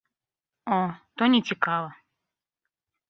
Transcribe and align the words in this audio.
О, 0.65 0.79
то 1.17 1.23
не 1.35 1.41
цікава. 1.49 1.89